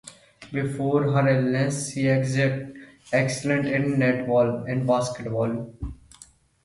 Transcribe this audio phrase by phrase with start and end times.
[0.51, 2.71] Before her illness, she excelled
[3.67, 5.75] in netball and basketball.